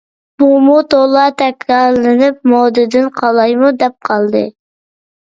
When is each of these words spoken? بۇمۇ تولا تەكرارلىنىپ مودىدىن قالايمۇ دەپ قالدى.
بۇمۇ 0.43 0.77
تولا 0.93 1.25
تەكرارلىنىپ 1.43 2.51
مودىدىن 2.57 3.09
قالايمۇ 3.23 3.73
دەپ 3.81 3.99
قالدى. 4.13 4.47